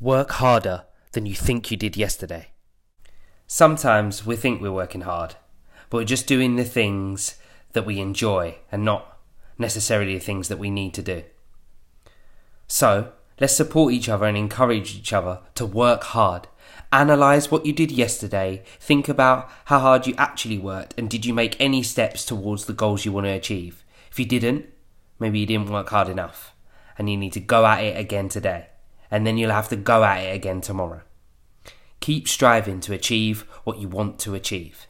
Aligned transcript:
Work 0.00 0.30
harder 0.30 0.84
than 1.10 1.26
you 1.26 1.34
think 1.34 1.72
you 1.72 1.76
did 1.76 1.96
yesterday. 1.96 2.50
Sometimes 3.48 4.24
we 4.24 4.36
think 4.36 4.60
we're 4.60 4.70
working 4.70 5.00
hard, 5.00 5.34
but 5.90 5.98
we're 5.98 6.04
just 6.04 6.28
doing 6.28 6.54
the 6.54 6.64
things 6.64 7.34
that 7.72 7.84
we 7.84 7.98
enjoy 7.98 8.58
and 8.70 8.84
not 8.84 9.18
necessarily 9.58 10.14
the 10.14 10.24
things 10.24 10.46
that 10.46 10.58
we 10.58 10.70
need 10.70 10.94
to 10.94 11.02
do. 11.02 11.24
So, 12.68 13.12
let's 13.40 13.56
support 13.56 13.92
each 13.92 14.08
other 14.08 14.26
and 14.26 14.36
encourage 14.36 14.94
each 14.94 15.12
other 15.12 15.40
to 15.56 15.66
work 15.66 16.04
hard. 16.04 16.46
Analyze 16.92 17.50
what 17.50 17.66
you 17.66 17.72
did 17.72 17.90
yesterday, 17.90 18.62
think 18.78 19.08
about 19.08 19.50
how 19.64 19.80
hard 19.80 20.06
you 20.06 20.14
actually 20.16 20.58
worked, 20.58 20.94
and 20.96 21.10
did 21.10 21.26
you 21.26 21.34
make 21.34 21.60
any 21.60 21.82
steps 21.82 22.24
towards 22.24 22.66
the 22.66 22.72
goals 22.72 23.04
you 23.04 23.10
want 23.10 23.26
to 23.26 23.30
achieve. 23.30 23.84
If 24.12 24.20
you 24.20 24.26
didn't, 24.26 24.66
maybe 25.18 25.40
you 25.40 25.46
didn't 25.46 25.70
work 25.70 25.88
hard 25.88 26.08
enough, 26.08 26.54
and 26.96 27.10
you 27.10 27.16
need 27.16 27.32
to 27.32 27.40
go 27.40 27.66
at 27.66 27.82
it 27.82 27.98
again 27.98 28.28
today, 28.28 28.68
and 29.10 29.26
then 29.26 29.38
you'll 29.38 29.50
have 29.50 29.68
to 29.68 29.76
go 29.76 30.04
at 30.04 30.24
it 30.24 30.34
again 30.34 30.60
tomorrow. 30.60 31.02
Keep 32.00 32.28
striving 32.28 32.80
to 32.80 32.92
achieve 32.92 33.42
what 33.64 33.78
you 33.78 33.88
want 33.88 34.18
to 34.20 34.34
achieve. 34.34 34.88